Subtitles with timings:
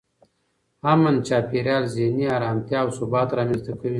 [0.91, 3.89] امن چاپېریال ذهني ارامتیا او ثبات رامنځته کوي.